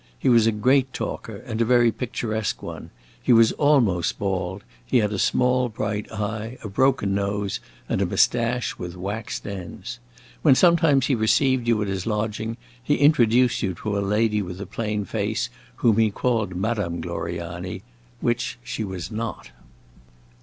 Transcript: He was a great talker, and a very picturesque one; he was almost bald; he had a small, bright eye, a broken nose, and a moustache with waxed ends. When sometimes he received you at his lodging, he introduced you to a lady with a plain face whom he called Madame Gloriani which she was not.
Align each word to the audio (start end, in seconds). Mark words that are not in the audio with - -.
He 0.17 0.29
was 0.29 0.47
a 0.47 0.51
great 0.51 0.91
talker, 0.93 1.35
and 1.45 1.61
a 1.61 1.63
very 1.63 1.91
picturesque 1.91 2.63
one; 2.63 2.89
he 3.21 3.31
was 3.31 3.51
almost 3.51 4.17
bald; 4.17 4.63
he 4.83 4.97
had 4.97 5.13
a 5.13 5.19
small, 5.19 5.69
bright 5.69 6.11
eye, 6.11 6.57
a 6.63 6.69
broken 6.69 7.13
nose, 7.13 7.59
and 7.87 8.01
a 8.01 8.05
moustache 8.07 8.79
with 8.79 8.97
waxed 8.97 9.45
ends. 9.45 9.99
When 10.41 10.55
sometimes 10.55 11.05
he 11.05 11.13
received 11.13 11.67
you 11.67 11.79
at 11.83 11.87
his 11.87 12.07
lodging, 12.07 12.57
he 12.81 12.95
introduced 12.95 13.61
you 13.61 13.75
to 13.75 13.95
a 13.95 13.99
lady 13.99 14.41
with 14.41 14.59
a 14.59 14.65
plain 14.65 15.05
face 15.05 15.51
whom 15.75 15.99
he 15.99 16.09
called 16.09 16.55
Madame 16.55 16.99
Gloriani 16.99 17.83
which 18.21 18.57
she 18.63 18.83
was 18.83 19.11
not. 19.11 19.51